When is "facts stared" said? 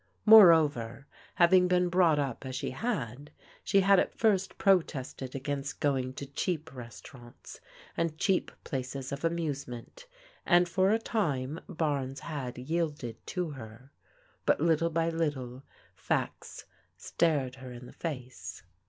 15.95-17.53